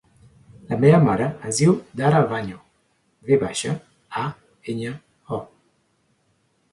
[0.69, 2.57] La meva mare es diu Dara Vaño:
[3.27, 3.73] ve baixa,
[4.23, 4.23] a,
[4.73, 4.95] enya,
[5.39, 5.43] o.